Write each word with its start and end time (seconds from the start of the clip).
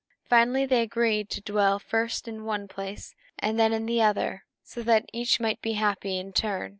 Finally, 0.27 0.65
they 0.65 0.81
agreed 0.81 1.29
to 1.29 1.41
dwell 1.43 1.77
first 1.77 2.27
in 2.27 2.43
one 2.43 2.67
place, 2.67 3.13
then 3.39 3.59
in 3.71 3.85
the 3.85 4.01
other, 4.01 4.43
so 4.63 4.81
that 4.81 5.05
each 5.13 5.39
might 5.39 5.61
be 5.61 5.73
happy 5.73 6.17
in 6.17 6.33
turn. 6.33 6.69